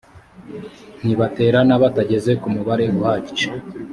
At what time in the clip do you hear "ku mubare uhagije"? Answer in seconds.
2.41-3.49